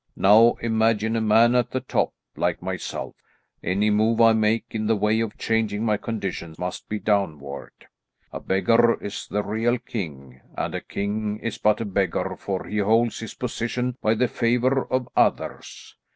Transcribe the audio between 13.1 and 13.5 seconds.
his